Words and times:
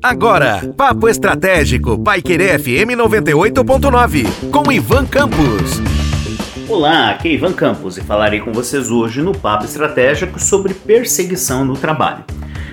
Agora, 0.00 0.72
Papo 0.76 1.08
Estratégico, 1.08 1.98
Paiquerê 1.98 2.56
FM 2.56 2.94
98.9, 2.96 4.50
com 4.52 4.70
Ivan 4.70 5.04
Campos. 5.04 5.80
Olá, 6.68 7.10
aqui 7.10 7.30
é 7.30 7.32
Ivan 7.32 7.52
Campos 7.52 7.98
e 7.98 8.00
falarei 8.00 8.38
com 8.38 8.52
vocês 8.52 8.92
hoje 8.92 9.20
no 9.20 9.36
Papo 9.36 9.64
Estratégico 9.64 10.38
sobre 10.38 10.72
perseguição 10.72 11.64
no 11.64 11.74
trabalho. 11.74 12.24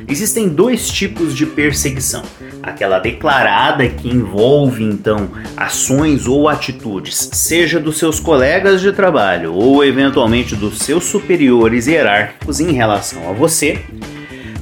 Existem 0.08 0.50
dois 0.50 0.90
tipos 0.90 1.36
de 1.36 1.48
perseguição: 1.48 2.22
aquela 2.62 3.00
declarada 3.00 3.88
que 3.88 4.08
envolve 4.08 4.84
então 4.84 5.30
ações 5.58 6.28
ou 6.28 6.48
atitudes, 6.48 7.30
seja 7.34 7.80
dos 7.80 7.98
seus 7.98 8.20
colegas 8.20 8.82
de 8.82 8.92
trabalho 8.92 9.54
ou 9.54 9.84
eventualmente 9.84 10.56
dos 10.56 10.80
seus 10.80 11.06
superiores 11.06 11.88
hierárquicos 11.88 12.60
em 12.60 12.72
relação 12.72 13.28
a 13.30 13.34
você, 13.34 13.84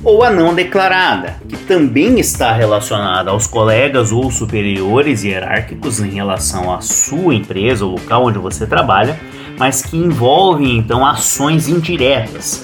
ou 0.07 0.23
a 0.23 0.29
não 0.29 0.55
declarada, 0.55 1.35
que 1.49 1.57
também 1.57 2.17
está 2.17 2.53
relacionada 2.53 3.29
aos 3.29 3.45
colegas 3.45 4.09
ou 4.13 4.31
superiores 4.31 5.25
hierárquicos 5.25 5.99
em 5.99 6.11
relação 6.11 6.73
à 6.73 6.79
sua 6.79 7.35
empresa 7.35 7.83
ou 7.83 7.91
local 7.91 8.25
onde 8.27 8.39
você 8.39 8.65
trabalha, 8.65 9.19
mas 9.59 9.81
que 9.81 9.97
envolve 9.97 10.63
então 10.65 11.05
ações 11.05 11.67
indiretas 11.67 12.63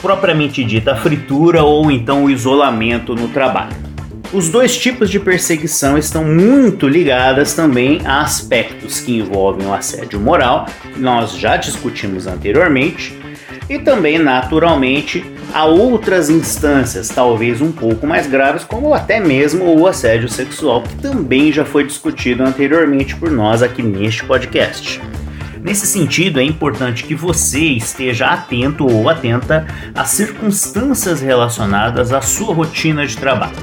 propriamente 0.00 0.62
dita 0.62 0.92
a 0.92 0.96
fritura 0.96 1.64
ou 1.64 1.90
então 1.90 2.24
o 2.24 2.30
isolamento 2.30 3.16
no 3.16 3.26
trabalho. 3.26 3.76
Os 4.32 4.48
dois 4.48 4.78
tipos 4.78 5.10
de 5.10 5.18
perseguição 5.18 5.98
estão 5.98 6.24
muito 6.24 6.86
ligadas 6.86 7.52
também 7.52 8.00
a 8.04 8.20
aspectos 8.20 9.00
que 9.00 9.18
envolvem 9.18 9.66
o 9.66 9.74
assédio 9.74 10.20
moral, 10.20 10.66
que 10.94 11.00
nós 11.00 11.36
já 11.36 11.56
discutimos 11.56 12.28
anteriormente, 12.28 13.12
e 13.68 13.76
também, 13.78 14.18
naturalmente, 14.18 15.24
a 15.54 15.64
outras 15.64 16.30
instâncias, 16.30 17.08
talvez 17.08 17.60
um 17.60 17.72
pouco 17.72 18.06
mais 18.06 18.26
graves, 18.26 18.64
como 18.64 18.94
até 18.94 19.20
mesmo 19.20 19.78
o 19.78 19.86
assédio 19.86 20.28
sexual, 20.28 20.82
que 20.82 20.94
também 20.96 21.52
já 21.52 21.64
foi 21.64 21.84
discutido 21.84 22.42
anteriormente 22.42 23.16
por 23.16 23.30
nós 23.30 23.62
aqui 23.62 23.82
neste 23.82 24.24
podcast. 24.24 25.00
Nesse 25.62 25.86
sentido, 25.86 26.40
é 26.40 26.42
importante 26.42 27.04
que 27.04 27.14
você 27.14 27.60
esteja 27.60 28.26
atento 28.26 28.86
ou 28.86 29.08
atenta 29.08 29.66
às 29.94 30.08
circunstâncias 30.10 31.20
relacionadas 31.20 32.12
à 32.12 32.22
sua 32.22 32.54
rotina 32.54 33.06
de 33.06 33.16
trabalho, 33.16 33.56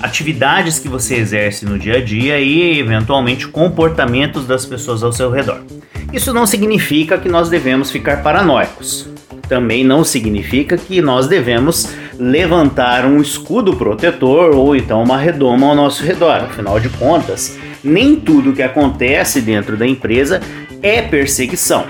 atividades 0.00 0.78
que 0.78 0.88
você 0.88 1.14
exerce 1.14 1.64
no 1.64 1.78
dia 1.78 1.98
a 1.98 2.04
dia 2.04 2.40
e, 2.40 2.80
eventualmente, 2.80 3.46
comportamentos 3.46 4.46
das 4.46 4.66
pessoas 4.66 5.02
ao 5.02 5.12
seu 5.12 5.30
redor. 5.30 5.62
Isso 6.12 6.32
não 6.32 6.46
significa 6.46 7.18
que 7.18 7.28
nós 7.28 7.48
devemos 7.48 7.90
ficar 7.90 8.22
paranoicos. 8.22 9.17
Também 9.48 9.82
não 9.82 10.04
significa 10.04 10.76
que 10.76 11.00
nós 11.00 11.26
devemos 11.26 11.88
levantar 12.18 13.06
um 13.06 13.20
escudo 13.20 13.76
protetor 13.76 14.54
ou 14.54 14.76
então 14.76 15.02
uma 15.02 15.16
redoma 15.16 15.68
ao 15.68 15.74
nosso 15.74 16.02
redor. 16.04 16.44
Afinal 16.44 16.78
de 16.78 16.88
contas, 16.90 17.56
nem 17.82 18.16
tudo 18.16 18.52
que 18.52 18.62
acontece 18.62 19.40
dentro 19.40 19.76
da 19.76 19.86
empresa 19.86 20.40
é 20.82 21.00
perseguição, 21.00 21.86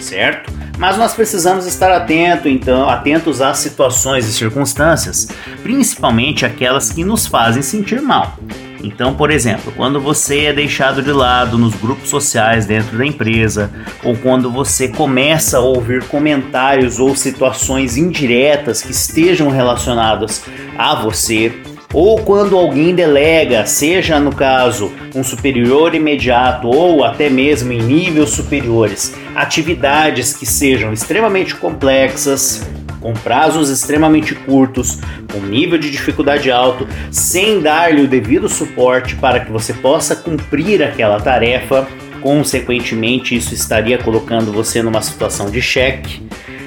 certo? 0.00 0.52
Mas 0.78 0.98
nós 0.98 1.14
precisamos 1.14 1.66
estar 1.66 1.90
atento, 1.90 2.48
então, 2.48 2.88
atentos 2.88 3.40
às 3.40 3.58
situações 3.58 4.28
e 4.28 4.32
circunstâncias, 4.32 5.28
principalmente 5.62 6.44
aquelas 6.44 6.90
que 6.90 7.02
nos 7.02 7.26
fazem 7.26 7.62
sentir 7.62 8.00
mal. 8.02 8.38
Então, 8.82 9.14
por 9.14 9.30
exemplo, 9.30 9.72
quando 9.76 10.00
você 10.00 10.46
é 10.46 10.52
deixado 10.52 11.02
de 11.02 11.12
lado 11.12 11.58
nos 11.58 11.74
grupos 11.74 12.08
sociais 12.08 12.66
dentro 12.66 12.96
da 12.98 13.06
empresa, 13.06 13.70
ou 14.04 14.16
quando 14.16 14.50
você 14.50 14.88
começa 14.88 15.58
a 15.58 15.60
ouvir 15.60 16.04
comentários 16.04 16.98
ou 16.98 17.14
situações 17.14 17.96
indiretas 17.96 18.82
que 18.82 18.92
estejam 18.92 19.48
relacionadas 19.48 20.44
a 20.78 20.94
você, 20.94 21.52
ou 21.92 22.20
quando 22.20 22.56
alguém 22.56 22.94
delega, 22.94 23.64
seja 23.64 24.20
no 24.20 24.34
caso 24.34 24.92
um 25.14 25.24
superior 25.24 25.94
imediato 25.94 26.68
ou 26.68 27.04
até 27.04 27.30
mesmo 27.30 27.72
em 27.72 27.80
níveis 27.80 28.30
superiores, 28.30 29.14
atividades 29.34 30.36
que 30.36 30.44
sejam 30.44 30.92
extremamente 30.92 31.54
complexas, 31.54 32.68
com 33.06 33.12
prazos 33.12 33.70
extremamente 33.70 34.34
curtos, 34.34 34.98
com 35.32 35.38
nível 35.38 35.78
de 35.78 35.92
dificuldade 35.92 36.50
alto, 36.50 36.88
sem 37.08 37.60
dar-lhe 37.60 38.02
o 38.02 38.08
devido 38.08 38.48
suporte 38.48 39.14
para 39.14 39.38
que 39.38 39.52
você 39.52 39.72
possa 39.72 40.16
cumprir 40.16 40.82
aquela 40.82 41.20
tarefa. 41.20 41.86
Consequentemente, 42.20 43.36
isso 43.36 43.54
estaria 43.54 43.96
colocando 43.96 44.52
você 44.52 44.82
numa 44.82 45.00
situação 45.00 45.48
de 45.48 45.62
cheque, 45.62 46.20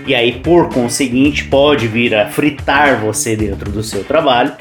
e 0.08 0.16
aí, 0.16 0.40
por 0.40 0.70
conseguinte, 0.70 1.44
pode 1.44 1.90
vir 1.90 2.16
a 2.16 2.30
fritar 2.30 3.02
você 3.02 3.36
dentro 3.36 3.70
do 3.70 3.84
seu 3.84 4.06
trabalho. 4.06 4.54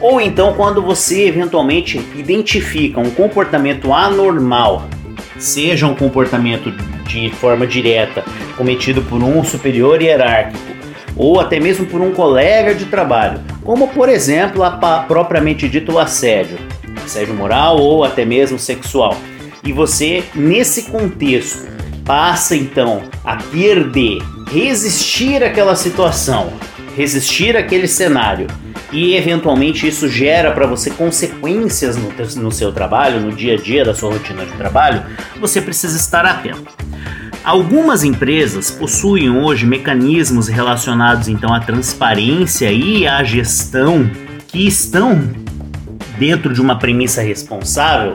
Ou 0.00 0.20
então, 0.20 0.54
quando 0.54 0.82
você 0.82 1.28
eventualmente 1.28 1.98
identifica 2.16 2.98
um 2.98 3.10
comportamento 3.10 3.94
anormal, 3.94 4.88
seja 5.38 5.86
um 5.86 5.94
comportamento 5.94 6.72
de 7.06 7.30
forma 7.30 7.64
direta 7.64 8.24
cometido 8.56 9.02
por 9.02 9.22
um 9.22 9.44
superior 9.44 10.02
hierárquico, 10.02 10.81
ou 11.16 11.40
até 11.40 11.60
mesmo 11.60 11.86
por 11.86 12.00
um 12.00 12.12
colega 12.12 12.74
de 12.74 12.86
trabalho, 12.86 13.40
como 13.62 13.88
por 13.88 14.08
exemplo 14.08 14.62
a 14.62 14.70
propriamente 15.06 15.68
dito 15.68 15.98
assédio, 15.98 16.58
assédio 17.04 17.34
moral 17.34 17.78
ou 17.78 18.04
até 18.04 18.24
mesmo 18.24 18.58
sexual. 18.58 19.16
E 19.64 19.72
você, 19.72 20.24
nesse 20.34 20.84
contexto, 20.90 21.68
passa 22.04 22.56
então 22.56 23.02
a 23.24 23.36
ter 23.36 23.88
de 23.90 24.18
resistir 24.50 25.42
àquela 25.42 25.76
situação, 25.76 26.52
resistir 26.96 27.56
àquele 27.56 27.86
cenário 27.86 28.46
e 28.92 29.14
eventualmente 29.16 29.86
isso 29.86 30.06
gera 30.08 30.52
para 30.52 30.66
você 30.66 30.90
consequências 30.90 31.96
no, 31.96 32.12
no 32.42 32.52
seu 32.52 32.72
trabalho, 32.72 33.20
no 33.20 33.32
dia 33.32 33.54
a 33.54 33.56
dia 33.56 33.84
da 33.84 33.94
sua 33.94 34.12
rotina 34.12 34.44
de 34.44 34.52
trabalho, 34.52 35.02
você 35.40 35.62
precisa 35.62 35.96
estar 35.96 36.26
atento. 36.26 36.76
Algumas 37.44 38.04
empresas 38.04 38.70
possuem 38.70 39.28
hoje 39.28 39.66
mecanismos 39.66 40.46
relacionados 40.46 41.26
então 41.26 41.52
à 41.52 41.58
transparência 41.58 42.70
e 42.70 43.04
à 43.04 43.24
gestão 43.24 44.08
que 44.46 44.64
estão 44.64 45.28
dentro 46.18 46.54
de 46.54 46.60
uma 46.60 46.78
premissa 46.78 47.20
responsável 47.20 48.12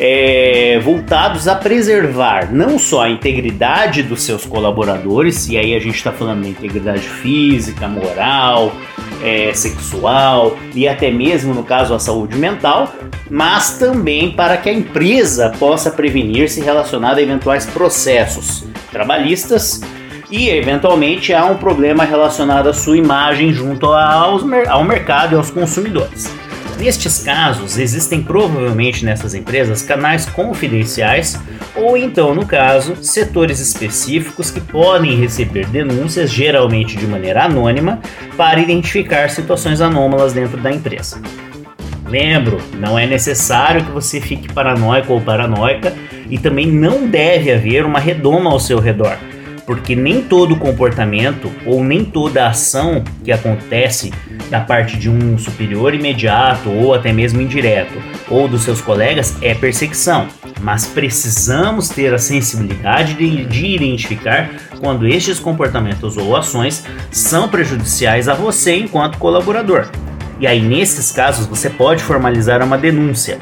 é, 0.00 0.80
voltados 0.80 1.46
a 1.46 1.54
preservar 1.54 2.52
não 2.52 2.76
só 2.76 3.04
a 3.04 3.10
integridade 3.10 4.02
dos 4.02 4.22
seus 4.22 4.44
colaboradores, 4.44 5.48
e 5.48 5.56
aí 5.56 5.74
a 5.74 5.78
gente 5.78 5.94
está 5.94 6.10
falando 6.10 6.42
da 6.42 6.48
integridade 6.48 7.08
física, 7.08 7.86
moral, 7.86 8.74
é, 9.22 9.52
sexual 9.54 10.56
e 10.74 10.86
até 10.86 11.10
mesmo, 11.10 11.54
no 11.54 11.62
caso, 11.62 11.94
a 11.94 11.98
saúde 11.98 12.36
mental, 12.36 12.92
mas 13.30 13.78
também 13.78 14.30
para 14.30 14.56
que 14.56 14.68
a 14.68 14.72
empresa 14.72 15.52
possa 15.58 15.90
prevenir-se 15.90 16.60
relacionado 16.60 17.18
a 17.18 17.22
eventuais 17.22 17.66
processos 17.66 18.64
trabalhistas 18.90 19.80
e 20.30 20.48
eventualmente 20.48 21.32
há 21.32 21.44
um 21.44 21.56
problema 21.56 22.04
relacionado 22.04 22.68
à 22.68 22.72
sua 22.72 22.96
imagem 22.96 23.52
junto 23.52 23.86
aos, 23.86 24.42
ao 24.68 24.84
mercado 24.84 25.34
e 25.34 25.36
aos 25.36 25.50
consumidores. 25.50 26.28
Nestes 26.78 27.22
casos, 27.22 27.78
existem 27.78 28.22
provavelmente 28.22 29.04
nessas 29.04 29.34
empresas 29.34 29.82
canais 29.82 30.26
confidenciais 30.26 31.38
ou 31.74 31.96
então, 31.96 32.34
no 32.34 32.44
caso, 32.44 32.96
setores 32.96 33.60
específicos 33.60 34.50
que 34.50 34.60
podem 34.60 35.16
receber 35.16 35.66
denúncias, 35.66 36.30
geralmente 36.30 36.96
de 36.96 37.06
maneira 37.06 37.44
anônima, 37.44 38.00
para 38.36 38.60
identificar 38.60 39.30
situações 39.30 39.80
anômalas 39.80 40.32
dentro 40.32 40.60
da 40.60 40.70
empresa. 40.70 41.20
Lembro, 42.06 42.60
não 42.74 42.98
é 42.98 43.06
necessário 43.06 43.84
que 43.84 43.90
você 43.90 44.20
fique 44.20 44.52
paranoico 44.52 45.12
ou 45.12 45.20
paranoica 45.20 45.92
e 46.28 46.38
também 46.38 46.66
não 46.66 47.06
deve 47.06 47.50
haver 47.50 47.84
uma 47.84 47.98
redoma 47.98 48.50
ao 48.50 48.60
seu 48.60 48.78
redor 48.78 49.16
porque 49.66 49.96
nem 49.96 50.22
todo 50.22 50.56
comportamento 50.56 51.50
ou 51.64 51.82
nem 51.82 52.04
toda 52.04 52.48
ação 52.48 53.02
que 53.24 53.32
acontece 53.32 54.12
da 54.50 54.60
parte 54.60 54.96
de 54.96 55.08
um 55.08 55.38
superior 55.38 55.94
imediato 55.94 56.68
ou 56.70 56.94
até 56.94 57.12
mesmo 57.12 57.40
indireto 57.40 57.94
ou 58.28 58.46
dos 58.48 58.62
seus 58.62 58.80
colegas 58.80 59.36
é 59.42 59.54
perseguição, 59.54 60.26
mas 60.60 60.86
precisamos 60.86 61.88
ter 61.88 62.12
a 62.12 62.18
sensibilidade 62.18 63.14
de, 63.14 63.44
de 63.44 63.66
identificar 63.66 64.50
quando 64.80 65.06
estes 65.06 65.38
comportamentos 65.38 66.16
ou 66.16 66.36
ações 66.36 66.84
são 67.10 67.48
prejudiciais 67.48 68.28
a 68.28 68.34
você 68.34 68.76
enquanto 68.76 69.18
colaborador. 69.18 69.88
E 70.40 70.46
aí, 70.46 70.60
nesses 70.60 71.12
casos, 71.12 71.46
você 71.46 71.70
pode 71.70 72.02
formalizar 72.02 72.62
uma 72.62 72.76
denúncia 72.76 73.38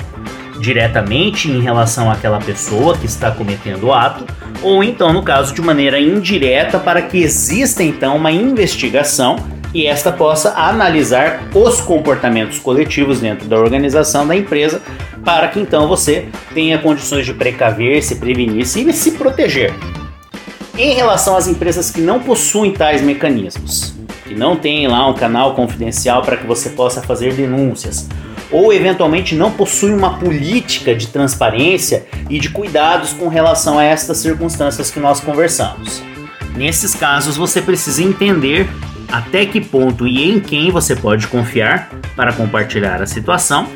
diretamente 0.60 1.50
em 1.50 1.60
relação 1.60 2.10
àquela 2.10 2.38
pessoa 2.38 2.96
que 2.96 3.06
está 3.06 3.30
cometendo 3.30 3.84
o 3.84 3.92
ato, 3.92 4.24
ou 4.62 4.82
então, 4.82 5.12
no 5.12 5.22
caso, 5.22 5.54
de 5.54 5.60
maneira 5.60 6.00
indireta, 6.00 6.78
para 6.78 7.02
que 7.02 7.18
exista 7.18 7.82
então 7.82 8.16
uma 8.16 8.30
investigação 8.30 9.36
e 9.74 9.86
esta 9.86 10.12
possa 10.12 10.52
analisar 10.54 11.48
os 11.54 11.80
comportamentos 11.80 12.58
coletivos 12.58 13.20
dentro 13.20 13.48
da 13.48 13.58
organização 13.58 14.26
da 14.26 14.36
empresa, 14.36 14.82
para 15.24 15.48
que 15.48 15.58
então 15.58 15.88
você 15.88 16.28
tenha 16.52 16.78
condições 16.78 17.24
de 17.24 17.32
precaver, 17.32 18.02
se 18.02 18.16
prevenir-se 18.16 18.86
e 18.88 18.92
se 18.92 19.12
proteger. 19.12 19.72
Em 20.76 20.94
relação 20.94 21.36
às 21.36 21.48
empresas 21.48 21.90
que 21.90 22.00
não 22.00 22.20
possuem 22.20 22.72
tais 22.72 23.02
mecanismos, 23.02 23.94
que 24.24 24.34
não 24.34 24.56
tem 24.56 24.86
lá 24.88 25.06
um 25.08 25.14
canal 25.14 25.54
confidencial 25.54 26.22
para 26.22 26.36
que 26.36 26.46
você 26.46 26.70
possa 26.70 27.02
fazer 27.02 27.34
denúncias, 27.34 28.08
ou 28.52 28.72
eventualmente 28.72 29.34
não 29.34 29.50
possui 29.50 29.92
uma 29.92 30.18
política 30.18 30.94
de 30.94 31.08
transparência 31.08 32.06
e 32.28 32.38
de 32.38 32.50
cuidados 32.50 33.12
com 33.12 33.28
relação 33.28 33.78
a 33.78 33.84
estas 33.84 34.18
circunstâncias 34.18 34.90
que 34.90 35.00
nós 35.00 35.20
conversamos. 35.20 36.02
Nesses 36.54 36.94
casos, 36.94 37.36
você 37.36 37.62
precisa 37.62 38.02
entender 38.02 38.68
até 39.10 39.46
que 39.46 39.60
ponto 39.60 40.06
e 40.06 40.30
em 40.30 40.38
quem 40.38 40.70
você 40.70 40.94
pode 40.94 41.26
confiar 41.26 41.90
para 42.14 42.32
compartilhar 42.32 43.00
a 43.00 43.06
situação 43.06 43.66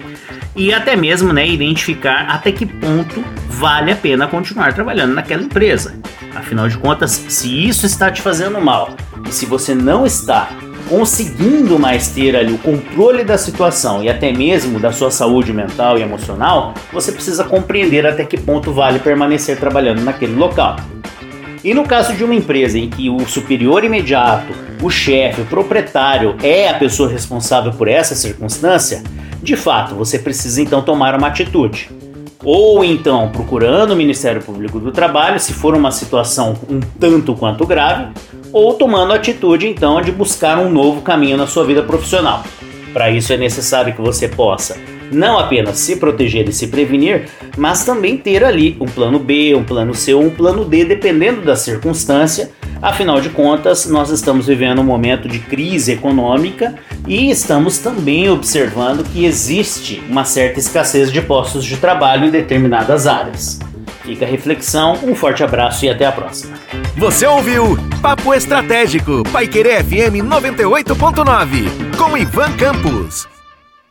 e 0.54 0.72
até 0.72 0.96
mesmo 0.96 1.32
né, 1.32 1.46
identificar 1.46 2.26
até 2.28 2.50
que 2.50 2.64
ponto 2.64 3.22
vale 3.48 3.92
a 3.92 3.96
pena 3.96 4.26
continuar 4.26 4.72
trabalhando 4.72 5.14
naquela 5.14 5.42
empresa. 5.42 5.94
Afinal 6.34 6.68
de 6.68 6.78
contas, 6.78 7.10
se 7.28 7.66
isso 7.66 7.86
está 7.86 8.10
te 8.10 8.22
fazendo 8.22 8.60
mal 8.60 8.96
e 9.28 9.32
se 9.32 9.46
você 9.46 9.74
não 9.74 10.06
está 10.06 10.48
conseguindo 10.88 11.78
mais 11.78 12.08
ter 12.08 12.36
ali 12.36 12.52
o 12.52 12.58
controle 12.58 13.24
da 13.24 13.36
situação 13.36 14.02
e 14.02 14.08
até 14.08 14.32
mesmo 14.32 14.78
da 14.78 14.92
sua 14.92 15.10
saúde 15.10 15.52
mental 15.52 15.98
e 15.98 16.02
emocional, 16.02 16.74
você 16.92 17.12
precisa 17.12 17.44
compreender 17.44 18.06
até 18.06 18.24
que 18.24 18.36
ponto 18.38 18.72
vale 18.72 18.98
permanecer 18.98 19.58
trabalhando 19.58 20.02
naquele 20.02 20.34
local. 20.34 20.76
E 21.64 21.74
no 21.74 21.84
caso 21.84 22.14
de 22.14 22.22
uma 22.22 22.34
empresa 22.34 22.78
em 22.78 22.88
que 22.88 23.10
o 23.10 23.26
superior 23.26 23.82
imediato, 23.82 24.52
o 24.80 24.88
chefe, 24.88 25.40
o 25.40 25.46
proprietário 25.46 26.36
é 26.42 26.68
a 26.68 26.74
pessoa 26.74 27.08
responsável 27.08 27.72
por 27.72 27.88
essa 27.88 28.14
circunstância, 28.14 29.02
de 29.42 29.56
fato 29.56 29.94
você 29.94 30.18
precisa 30.18 30.62
então 30.62 30.82
tomar 30.82 31.16
uma 31.18 31.26
atitude 31.26 31.90
ou 32.44 32.84
então 32.84 33.28
procurando 33.30 33.90
o 33.90 33.96
Ministério 33.96 34.40
Público 34.40 34.78
do 34.78 34.92
Trabalho, 34.92 35.40
se 35.40 35.52
for 35.52 35.74
uma 35.74 35.90
situação 35.90 36.54
um 36.70 36.78
tanto 36.78 37.34
quanto 37.34 37.66
grave, 37.66 38.12
ou 38.56 38.72
tomando 38.72 39.12
a 39.12 39.16
atitude 39.16 39.68
então 39.68 40.00
de 40.00 40.10
buscar 40.10 40.58
um 40.58 40.70
novo 40.70 41.02
caminho 41.02 41.36
na 41.36 41.46
sua 41.46 41.62
vida 41.62 41.82
profissional. 41.82 42.42
Para 42.90 43.10
isso 43.10 43.30
é 43.30 43.36
necessário 43.36 43.94
que 43.94 44.00
você 44.00 44.28
possa 44.28 44.78
não 45.12 45.38
apenas 45.38 45.78
se 45.78 45.96
proteger 45.96 46.48
e 46.48 46.52
se 46.52 46.68
prevenir, 46.68 47.26
mas 47.56 47.84
também 47.84 48.16
ter 48.16 48.42
ali 48.42 48.76
um 48.80 48.86
plano 48.86 49.18
B, 49.18 49.54
um 49.54 49.62
plano 49.62 49.94
C 49.94 50.14
ou 50.14 50.22
um 50.22 50.30
plano 50.30 50.64
D, 50.64 50.84
dependendo 50.86 51.42
da 51.42 51.54
circunstância. 51.54 52.50
Afinal 52.80 53.20
de 53.20 53.28
contas, 53.28 53.86
nós 53.86 54.10
estamos 54.10 54.46
vivendo 54.46 54.80
um 54.80 54.84
momento 54.84 55.28
de 55.28 55.38
crise 55.38 55.92
econômica 55.92 56.74
e 57.06 57.30
estamos 57.30 57.78
também 57.78 58.28
observando 58.30 59.04
que 59.04 59.26
existe 59.26 60.02
uma 60.08 60.24
certa 60.24 60.58
escassez 60.58 61.12
de 61.12 61.20
postos 61.20 61.64
de 61.64 61.76
trabalho 61.76 62.26
em 62.26 62.30
determinadas 62.30 63.06
áreas. 63.06 63.60
Fica 64.06 64.24
a 64.24 64.28
reflexão, 64.28 64.92
um 65.02 65.16
forte 65.16 65.42
abraço 65.42 65.84
e 65.84 65.90
até 65.90 66.06
a 66.06 66.12
próxima. 66.12 66.56
Você 66.96 67.26
ouviu 67.26 67.76
Papo 68.00 68.32
Estratégico, 68.32 69.24
Paiquerê 69.32 69.82
FM 69.82 70.22
98.9, 70.24 71.96
com 71.98 72.16
Ivan 72.16 72.52
Campos. 72.56 73.35